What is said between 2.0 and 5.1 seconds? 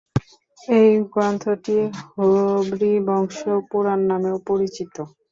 হরিবংশ পুরাণ নামেও পরিচিত।